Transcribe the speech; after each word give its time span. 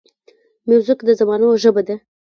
موزیک 0.67 0.99
د 1.07 1.09
زمانو 1.19 1.47
ژبه 1.63 1.81
ده. 1.87 1.95